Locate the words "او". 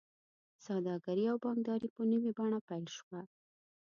1.31-1.37